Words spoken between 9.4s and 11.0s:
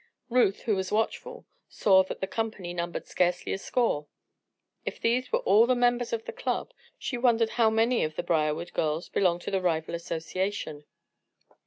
to the rival association.